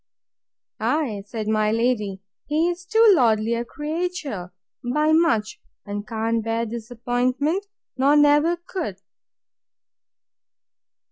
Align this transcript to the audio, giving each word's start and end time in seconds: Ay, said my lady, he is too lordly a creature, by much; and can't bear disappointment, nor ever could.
Ay, 0.79 1.21
said 1.27 1.47
my 1.47 1.71
lady, 1.71 2.23
he 2.47 2.69
is 2.71 2.87
too 2.87 3.13
lordly 3.15 3.53
a 3.53 3.63
creature, 3.63 4.51
by 4.83 5.11
much; 5.11 5.61
and 5.85 6.07
can't 6.07 6.43
bear 6.43 6.65
disappointment, 6.65 7.67
nor 7.97 8.13
ever 8.25 8.57
could. 8.57 8.97